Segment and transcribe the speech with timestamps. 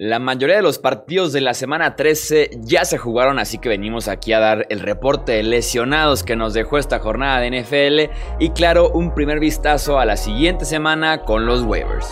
[0.00, 4.06] La mayoría de los partidos de la semana 13 ya se jugaron, así que venimos
[4.06, 8.50] aquí a dar el reporte de lesionados que nos dejó esta jornada de NFL y
[8.50, 12.08] claro, un primer vistazo a la siguiente semana con los waivers.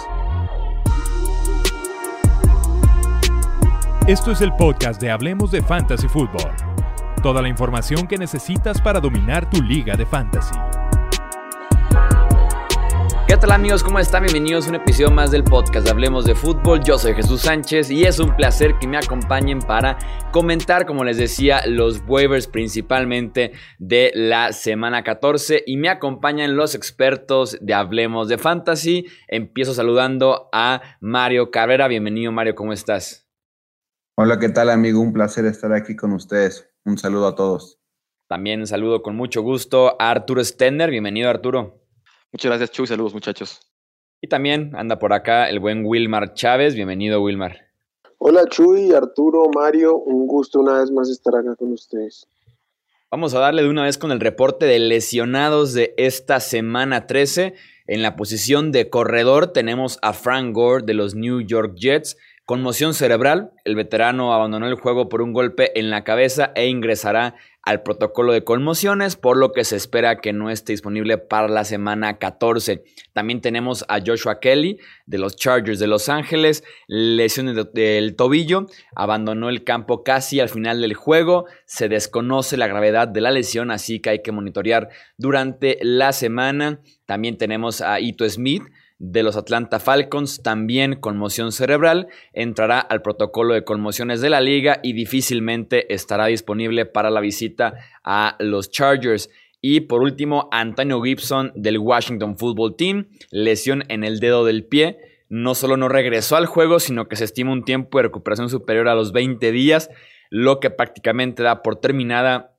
[4.09, 6.51] Esto es el podcast de Hablemos de Fantasy Football.
[7.23, 10.57] Toda la información que necesitas para dominar tu liga de fantasy.
[13.27, 13.83] ¿Qué tal amigos?
[13.83, 14.23] ¿Cómo están?
[14.23, 16.81] Bienvenidos a un episodio más del podcast Hablemos de Fútbol.
[16.85, 19.99] Yo soy Jesús Sánchez y es un placer que me acompañen para
[20.31, 26.77] comentar, como les decía, los waivers principalmente de la semana 14 y me acompañan los
[26.77, 29.07] expertos de Hablemos de Fantasy.
[29.27, 31.89] Empiezo saludando a Mario Cabrera.
[31.89, 33.29] Bienvenido Mario, ¿cómo estás?
[34.17, 35.01] Hola, ¿qué tal amigo?
[35.01, 36.71] Un placer estar aquí con ustedes.
[36.85, 37.81] Un saludo a todos.
[38.29, 40.91] También saludo con mucho gusto a Arturo Stender.
[40.91, 41.86] Bienvenido Arturo.
[42.37, 42.87] Muchas gracias, Chuy.
[42.87, 43.61] Saludos, muchachos.
[44.21, 46.75] Y también anda por acá el buen Wilmar Chávez.
[46.75, 47.71] Bienvenido, Wilmar.
[48.19, 49.97] Hola, Chuy, Arturo, Mario.
[49.97, 52.29] Un gusto una vez más estar acá con ustedes.
[53.11, 57.55] Vamos a darle de una vez con el reporte de lesionados de esta semana 13.
[57.87, 62.19] En la posición de corredor tenemos a Frank Gore de los New York Jets.
[62.45, 67.35] Conmoción cerebral, el veterano abandonó el juego por un golpe en la cabeza e ingresará
[67.67, 71.65] al protocolo de conmociones, por lo que se espera que no esté disponible para la
[71.65, 72.85] semana 14.
[73.13, 79.49] También tenemos a Joshua Kelly de los Chargers de Los Ángeles, lesiones del tobillo, abandonó
[79.49, 83.99] el campo casi al final del juego, se desconoce la gravedad de la lesión, así
[83.99, 86.81] que hay que monitorear durante la semana.
[87.05, 88.63] También tenemos a Ito Smith
[88.99, 94.81] de los Atlanta Falcons, también conmoción cerebral, entrará al protocolo de conmociones de la liga
[94.83, 99.31] y difícilmente estará disponible para la visita a los Chargers.
[99.61, 104.99] Y por último, Antonio Gibson del Washington Football Team, lesión en el dedo del pie.
[105.29, 108.89] No solo no regresó al juego, sino que se estima un tiempo de recuperación superior
[108.89, 109.91] a los 20 días,
[110.31, 112.56] lo que prácticamente da por terminada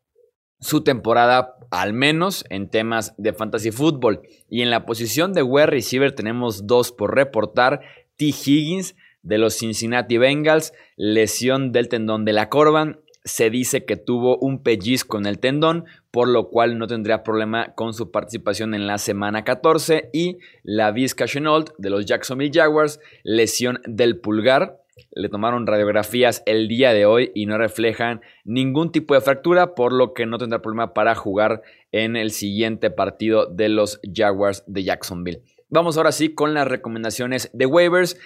[0.59, 4.21] su temporada, al menos en temas de fantasy fútbol.
[4.49, 7.81] Y en la posición de wide receiver tenemos dos por reportar.
[8.15, 8.25] T.
[8.25, 12.99] Higgins de los Cincinnati Bengals, lesión del tendón de la corva.
[13.23, 17.73] Se dice que tuvo un pellizco en el tendón, por lo cual no tendría problema
[17.75, 20.09] con su participación en la semana 14.
[20.13, 24.81] Y la Vizca Chenault de los Jacksonville Jaguars, lesión del pulgar
[25.11, 29.93] le tomaron radiografías el día de hoy y no reflejan ningún tipo de fractura, por
[29.93, 34.83] lo que no tendrá problema para jugar en el siguiente partido de los Jaguars de
[34.83, 35.41] Jacksonville.
[35.69, 38.17] Vamos ahora sí con las recomendaciones de waivers.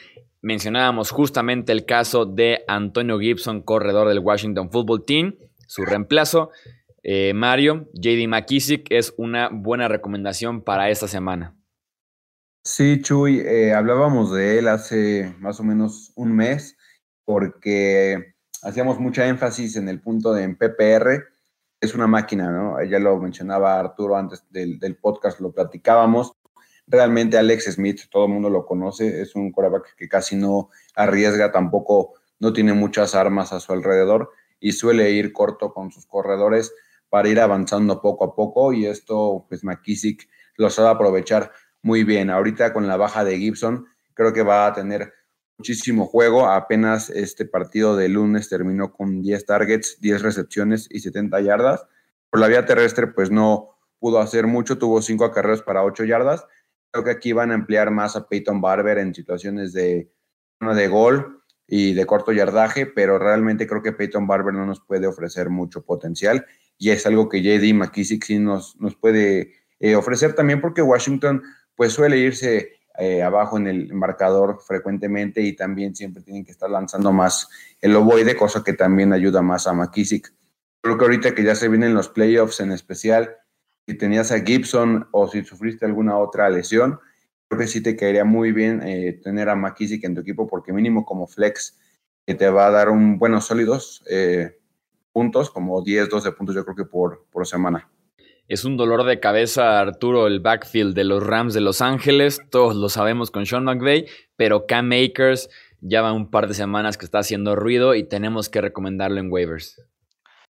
[0.41, 5.35] Mencionábamos justamente el caso de Antonio Gibson, corredor del Washington Football Team,
[5.67, 6.51] su reemplazo.
[7.03, 11.55] Eh, Mario, JD McKissick es una buena recomendación para esta semana.
[12.63, 16.77] Sí, Chuy, eh, hablábamos de él hace más o menos un mes
[17.25, 21.23] porque hacíamos mucha énfasis en el punto de en PPR.
[21.79, 22.83] Es una máquina, ¿no?
[22.83, 26.33] Ya lo mencionaba Arturo antes del, podcast, lo platicábamos.
[26.85, 31.51] Realmente Alex Smith, todo el mundo lo conoce, es un coreback que casi no arriesga,
[31.51, 34.29] tampoco no tiene muchas armas a su alrededor
[34.59, 36.71] y suele ir corto con sus corredores
[37.09, 41.51] para ir avanzando poco a poco y esto, pues McKissick lo sabe aprovechar
[41.81, 42.29] muy bien.
[42.29, 45.13] Ahorita con la baja de Gibson, creo que va a tener
[45.57, 46.47] muchísimo juego.
[46.47, 51.85] Apenas este partido de lunes terminó con 10 targets, 10 recepciones y 70 yardas.
[52.29, 56.45] Por la vía terrestre, pues no pudo hacer mucho, tuvo 5 acarreos para 8 yardas.
[56.91, 60.11] Creo que aquí van a emplear más a Peyton Barber en situaciones de,
[60.59, 65.07] de gol y de corto yardaje, pero realmente creo que Peyton Barber no nos puede
[65.07, 66.45] ofrecer mucho potencial
[66.77, 71.43] y es algo que JD McKissick sí nos, nos puede eh, ofrecer también porque Washington
[71.75, 76.69] pues suele irse eh, abajo en el marcador frecuentemente y también siempre tienen que estar
[76.69, 77.49] lanzando más
[77.79, 80.33] el ovoide, cosa que también ayuda más a McKissick.
[80.81, 83.37] Creo que ahorita que ya se vienen los playoffs en especial,
[83.87, 86.99] si tenías a Gibson o si sufriste alguna otra lesión,
[87.47, 90.73] creo que sí te caería muy bien eh, tener a McKissick en tu equipo porque
[90.73, 91.79] mínimo como flex
[92.25, 94.59] que te va a dar un buenos sólidos eh,
[95.11, 97.89] puntos, como 10, 12 puntos yo creo que por, por semana.
[98.51, 102.41] Es un dolor de cabeza, Arturo, el backfield de los Rams de Los Ángeles.
[102.51, 105.49] Todos lo sabemos con Sean McVay, pero Cam Makers
[105.79, 109.31] ya va un par de semanas que está haciendo ruido y tenemos que recomendarlo en
[109.31, 109.81] waivers.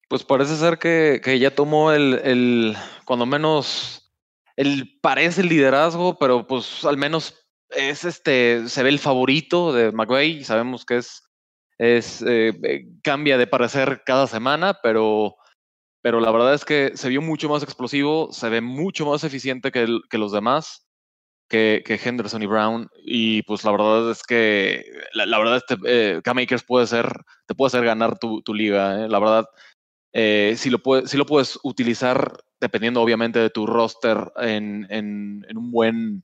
[0.07, 4.09] Pues parece ser que, ya tomó el, el, cuando menos,
[4.55, 9.91] el parece el liderazgo, pero pues al menos es este, se ve el favorito de
[9.91, 10.45] McVay.
[10.45, 11.29] Sabemos que es,
[11.77, 15.35] es eh, eh, cambia de parecer cada semana, pero
[16.01, 19.71] pero la verdad es que se vio mucho más explosivo, se ve mucho más eficiente
[19.71, 20.87] que, que los demás.
[21.51, 22.89] que, Henderson y Brown.
[23.03, 24.83] Y pues la verdad es que,
[25.13, 27.11] la, verdad es que eh, Cam Akers puede ser,
[27.45, 29.03] te puede hacer ganar tu, liga.
[29.03, 29.09] ¿eh?
[29.09, 29.45] La verdad,
[30.13, 34.87] eh, si, lo si lo puedes utilizar, dependiendo obviamente de tu roster, en,
[35.55, 36.23] un buen,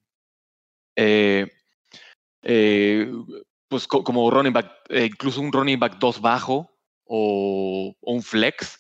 [3.70, 6.72] pues como running back, incluso un running back 2 bajo
[7.06, 8.80] o, un flex,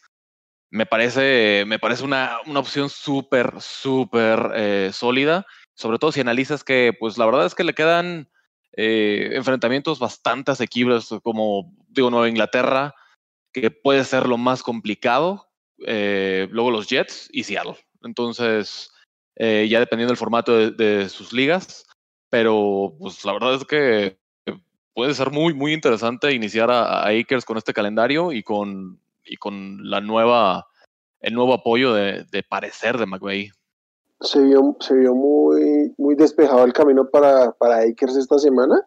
[0.69, 5.45] me parece, me parece una, una opción súper, súper sólida
[5.77, 8.27] sobre todo si analizas que, pues la verdad es que le quedan
[8.75, 12.95] eh, enfrentamientos bastante asequibles, como digo, Nueva Inglaterra,
[13.53, 15.47] que puede ser lo más complicado,
[15.85, 17.77] eh, luego los Jets y Seattle.
[18.01, 18.91] Entonces,
[19.35, 21.85] eh, ya dependiendo del formato de, sus ligas,
[22.31, 24.17] pero pues la verdad es que
[24.95, 29.89] puede ser muy, muy interesante iniciar a, Akers con este calendario y con, y con
[29.89, 30.67] la nueva,
[31.19, 33.51] el nuevo apoyo de, parecer de McVeigh
[34.21, 38.81] se vio, se vio muy, muy despejado el camino para, para Akers esta semana.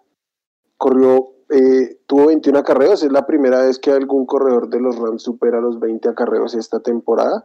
[0.76, 5.22] Corrió, eh, tuvo 21 acarreos, es la primera vez que algún corredor de los Rams
[5.22, 7.44] supera los 20 acarreos esta temporada.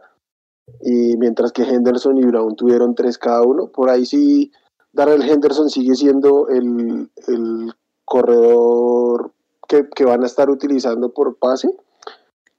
[0.80, 4.50] Y mientras que Henderson y Brown tuvieron 3 cada uno, por ahí sí,
[4.92, 7.72] Darrell Henderson sigue siendo el, el
[8.04, 9.32] corredor
[9.68, 11.68] que, que, van a estar utilizando por pase,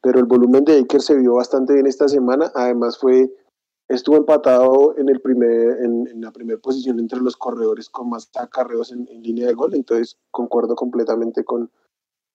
[0.02, 2.52] pero el volumen de Akers se vio bastante bien esta semana.
[2.56, 3.30] Además, fue
[3.88, 8.92] estuvo empatado en, el primer, en, la primera posición entre los corredores con más acarreos
[8.92, 11.72] en, línea de gol, entonces concuerdo completamente con,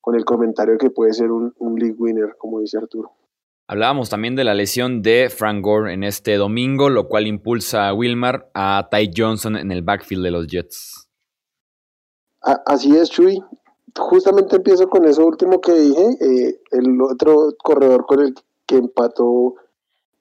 [0.00, 3.12] con el comentario que puede ser un, un league winner, como dice Arturo.
[3.69, 7.94] Hablábamos también de la lesión de Frank Gore en este domingo, lo cual impulsa a
[7.94, 11.09] Wilmar a Ty Johnson en el backfield de los Jets.
[12.67, 13.41] Así es, Chuy.
[13.96, 16.16] Justamente empiezo con eso último que dije.
[16.20, 18.34] Eh, el otro corredor con el
[18.66, 19.54] que empató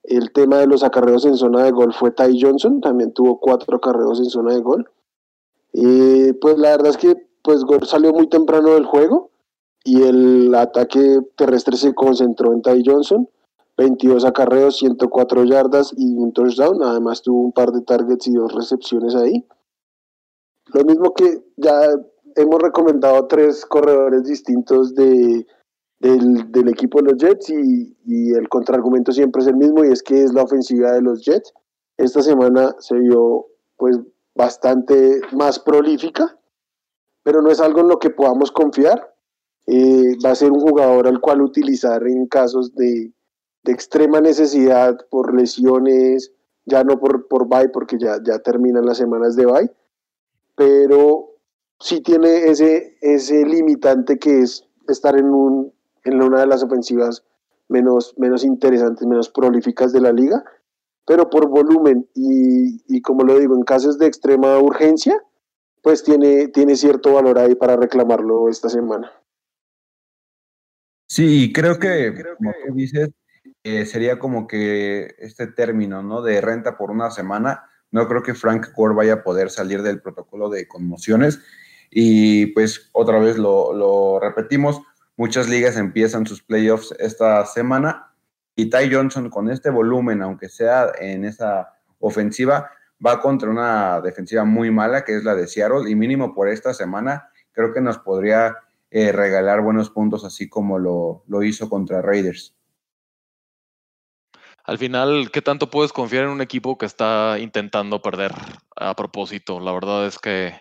[0.02, 3.76] el tema de los acarreos en zona de gol fue Ty Johnson, también tuvo cuatro
[3.76, 4.90] acarreos en zona de gol.
[5.72, 9.30] Y pues la verdad es que pues Gol salió muy temprano del juego
[9.84, 13.28] y el ataque terrestre se concentró en Ty Johnson.
[13.78, 16.82] 22 acarreos, 104 yardas y un touchdown.
[16.82, 19.44] Además tuvo un par de targets y dos recepciones ahí.
[20.74, 21.88] Lo mismo que ya
[22.36, 25.46] hemos recomendado tres corredores distintos de,
[26.02, 30.22] del, equipo de los Jets y, el contraargumento siempre es el mismo y es que
[30.22, 31.52] es la ofensiva de los Jets.
[31.96, 33.46] Esta semana se vio
[33.76, 33.98] pues
[34.34, 36.38] bastante más prolífica,
[37.22, 39.14] pero no es algo en lo que podamos confiar.
[39.66, 43.12] Eh, va a ser un jugador al cual utilizar en casos de,
[43.64, 46.32] extrema necesidad por lesiones,
[46.64, 49.70] ya no por, por bye porque ya, ya terminan las semanas de bye,
[50.56, 51.31] pero
[51.82, 55.72] sí tiene ese, ese limitante que es estar en un
[56.04, 57.24] en una de las ofensivas
[57.68, 60.44] menos, menos interesantes, menos prolíficas de la liga,
[61.06, 65.20] pero por volumen y, como lo digo, en casos de extrema urgencia,
[65.82, 69.10] pues tiene, tiene cierto valor ahí para reclamarlo esta semana.
[71.08, 73.10] Sí, creo que, como tú dices,
[73.64, 76.22] eh, sería como que este término, ¿no?
[76.22, 77.68] De renta por una semana.
[77.90, 81.40] No creo que Frank Gore vaya a poder salir del protocolo de conmociones.
[81.94, 84.80] Y pues otra vez lo, repetimos,
[85.14, 88.14] Muchas ligas empiezan sus playoffs esta semana
[88.56, 91.68] y Ty Johnson con este volumen, aunque sea en esa
[91.98, 92.70] ofensiva,
[93.04, 96.72] va contra una defensiva muy mala que es la de Seattle y mínimo por esta
[96.72, 98.56] semana creo que nos podría
[98.90, 102.54] eh, regalar buenos puntos así como lo, lo hizo contra Raiders.
[104.64, 108.32] Al final, ¿qué tanto puedes confiar en un equipo que está intentando perder
[108.76, 109.60] a propósito?
[109.60, 110.54] La verdad es que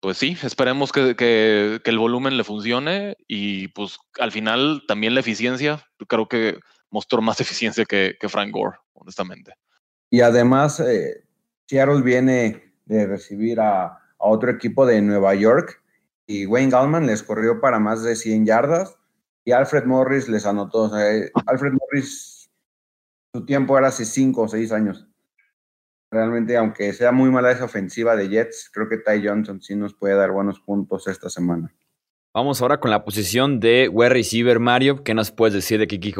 [0.00, 5.84] pues sí, esperemos que, el volumen le funcione y pues al final también la eficiencia,
[6.06, 6.58] creo que
[6.90, 9.54] mostró más eficiencia que, Frank Gore, honestamente.
[10.10, 11.24] Y además, eh,
[11.66, 15.80] Seattle viene de recibir a, otro equipo de Nueva York
[16.26, 18.98] y Wayne Gallman les corrió para más de 100 yardas
[19.44, 20.90] y Alfred Morris les anotó.
[21.46, 22.50] Alfred Morris,
[23.32, 25.07] su tiempo era hace 5 o 6 años
[26.10, 29.94] realmente, aunque sea muy mala esa ofensiva de Jets, creo que Ty Johnson sí nos
[29.94, 31.74] puede dar buenos puntos esta semana.
[32.34, 35.02] Vamos ahora con la posición de wide receiver Mario.
[35.02, 36.14] ¿Qué nos puedes decir de Kiki?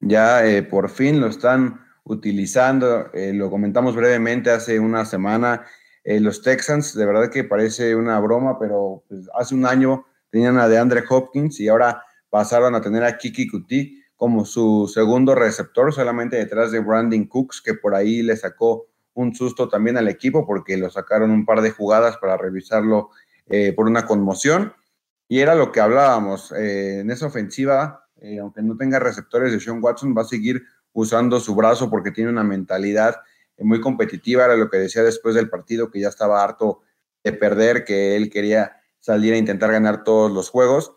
[0.00, 3.12] Ya eh, por fin lo están utilizando.
[3.12, 5.66] Eh, lo comentamos brevemente hace una semana.
[6.04, 10.58] Eh, los Texans, de verdad que parece una broma, pero pues, hace un año tenían
[10.58, 15.94] a DeAndre Hopkins y ahora pasaron a tener a Kiki Couti como su segundo receptor,
[15.94, 20.46] solamente detrás de Brandon Cooks, que por ahí le sacó un susto también al equipo
[20.46, 23.08] porque lo sacaron un par de jugadas para revisarlo
[23.46, 24.74] eh, por una conmoción.
[25.26, 29.60] Y era lo que hablábamos, eh, en esa ofensiva, eh, aunque no tenga receptores de
[29.60, 33.22] Sean Watson, va a seguir usando su brazo porque tiene una mentalidad
[33.56, 36.82] muy competitiva, era lo que decía después del partido, que ya estaba harto
[37.24, 40.92] de perder, que él quería salir a intentar ganar todos los juegos.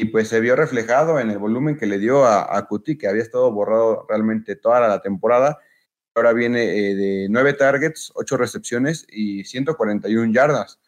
[0.00, 3.06] Y pues se vio reflejado en el volumen que le dio a, a Cuti, que
[3.06, 5.58] había estado borrado realmente toda la temporada.
[6.14, 10.80] Ahora viene eh, de nueve targets, ocho recepciones y 141 yardas.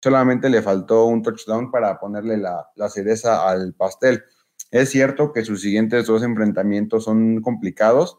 [0.00, 4.22] Solamente le faltó un touchdown para ponerle la, la cereza al pastel.
[4.70, 8.18] Es cierto que sus siguientes dos enfrentamientos son complicados.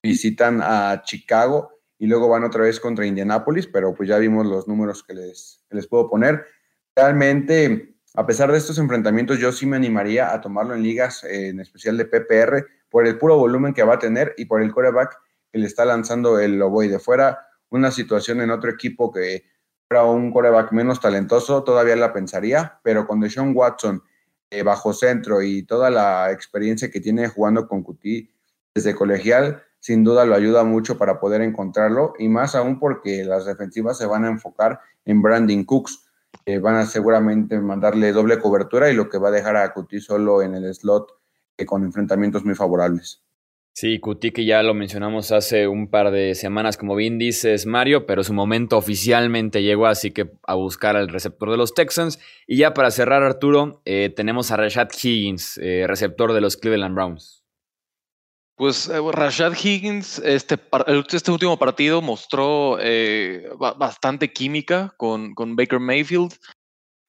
[0.00, 4.68] Visitan a Chicago y luego van otra vez contra Indianapolis, pero pues ya vimos los
[4.68, 6.46] números que les, les puedo poner.
[6.94, 11.60] Realmente, a pesar de estos enfrentamientos, yo sí me animaría a tomarlo en ligas, en
[11.60, 15.18] especial de PPR, por el puro volumen que va a tener y por el coreback
[15.50, 19.44] que le está lanzando el de Fuera una situación en otro equipo que
[19.88, 24.02] fuera un coreback menos talentoso, todavía la pensaría, pero con Deshaun Watson
[24.50, 28.28] eh, bajo centro y toda la experiencia que tiene jugando con Cutie
[28.74, 33.46] desde colegial, sin duda lo ayuda mucho para poder encontrarlo y más aún porque las
[33.46, 36.01] defensivas se van a enfocar en Brandon Cooks.
[36.44, 40.00] Que van a seguramente mandarle doble cobertura y lo que va a dejar a Cuti
[40.00, 41.12] solo en el slot
[41.56, 43.22] eh, con enfrentamientos muy favorables.
[43.74, 48.04] Sí, Cuti que ya lo mencionamos hace un par de semanas, como bien dices Mario,
[48.04, 52.18] pero su momento oficialmente llegó, así que a buscar al receptor de los Texans.
[52.46, 56.94] Y ya para cerrar, Arturo, eh, tenemos a Rashad Higgins, eh, receptor de los Cleveland
[56.94, 57.41] Browns.
[58.56, 60.58] Pues eh, Rashad Higgins, este,
[61.10, 66.34] este último partido mostró eh, bastante química con, con Baker Mayfield.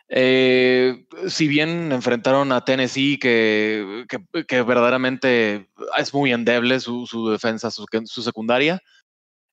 [0.07, 4.05] Eh, si bien enfrentaron a Tennessee, que,
[4.47, 8.79] que, verdaderamente es muy endeble su, su defensa, su, su secundaria,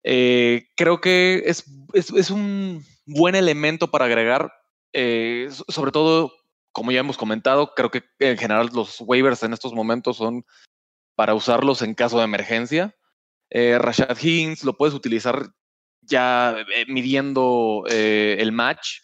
[0.02, 4.52] creo que es, es, es, un buen elemento para agregar,
[5.68, 6.32] sobre todo,
[6.72, 10.44] como ya hemos comentado, creo que en general los waivers en estos momentos son
[11.20, 12.96] para usarlos en caso de emergencia.
[13.50, 15.50] Eh, Rashad Higgins lo puedes utilizar
[16.00, 19.02] ya eh, midiendo eh, el match.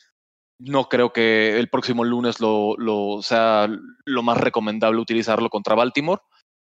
[0.58, 2.74] No creo que el próximo lunes lo,
[3.20, 3.68] sea
[4.06, 6.22] lo más recomendable utilizarlo contra Baltimore.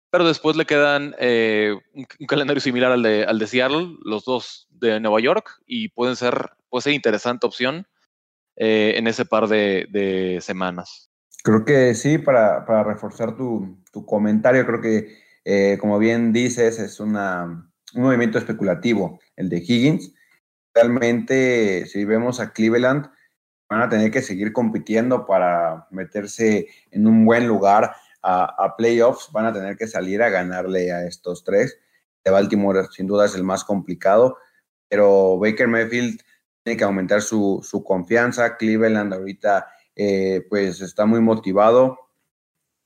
[0.09, 1.13] Pero después le quedan
[1.93, 6.15] un, calendario similar al de, al de Seattle, los dos de Nueva York, y pueden
[6.15, 7.85] ser, puede ser interesante opción
[8.55, 11.11] en ese par de, semanas.
[11.43, 16.99] Creo que sí, para, reforzar tu, tu, comentario, creo que eh, como bien dices, es
[16.99, 17.13] un
[17.93, 20.13] movimiento especulativo, el de Higgins.
[20.73, 23.09] Realmente, si vemos a Cleveland,
[23.69, 29.29] van a tener que seguir compitiendo para meterse en un buen lugar a, playoffs.
[29.31, 31.77] Van a tener que salir a ganarle a estos tres.
[32.23, 34.37] De Baltimore, sin duda, es el más complicado,
[34.87, 36.21] pero Baker Mayfield
[36.63, 38.55] tiene que aumentar su, su confianza.
[38.55, 42.02] Cleveland ahorita, eh, pues, está muy motivado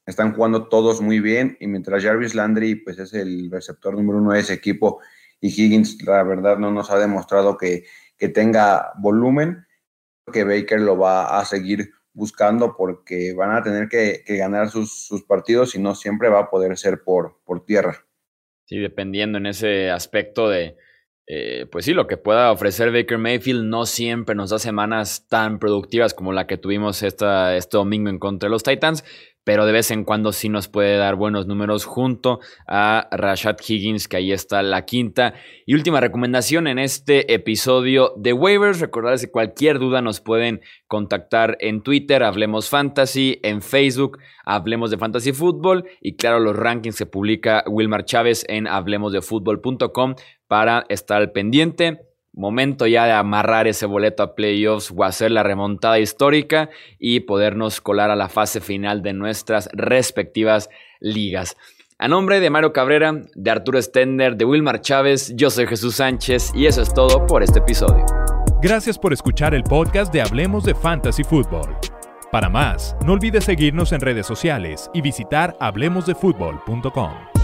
[0.08, 4.32] están jugando todos muy bien y mientras Jarvis Landry pues es el receptor número uno
[4.32, 5.00] de ese equipo
[5.40, 7.84] y Higgins la verdad no nos ha demostrado que,
[8.18, 9.66] que tenga volumen,
[10.34, 15.24] que Baker lo va a seguir buscando porque van a tener que, ganar sus, sus,
[15.24, 18.06] partidos y no siempre va a poder ser por, por tierra.
[18.66, 20.78] Sí, dependiendo en ese aspecto de,
[21.28, 25.60] eh, pues sí, lo que pueda ofrecer Baker Mayfield no siempre nos da semanas tan
[25.60, 29.04] productivas como la que tuvimos esta, este domingo en contra de los Titans,
[29.48, 34.10] pero de vez en cuando sí nos puede dar buenos números junto a Rashad Higgins,
[34.10, 35.36] que ahí está la quinta
[35.66, 38.82] y última recomendación en este episodio de waivers.
[38.82, 44.98] Recordarles que cualquier duda nos pueden contactar en Twitter, Hablemos Fantasy, en Facebook, Hablemos de
[44.98, 50.16] Fantasy Fútbol y claro, los rankings que publica Wilmar Chávez en hablemosdefutbol.com
[50.50, 52.07] para estar al pendiente.
[52.38, 57.82] Momento ya de amarrar ese boleto a playoffs o hacer la remontada histórica y podernos
[57.82, 61.58] colar a la fase final de nuestras respectivas ligas.
[61.98, 66.52] A nombre de Mario Cabrera, de Arturo Stender, de Wilmar Chávez, yo soy Jesús Sánchez
[66.54, 68.06] y eso es todo por este episodio.
[68.62, 71.76] Gracias por escuchar el podcast de Hablemos de Fantasy Football.
[72.32, 77.37] Para más, no olvides seguirnos en redes sociales y visitar hablemosdefutbol.com.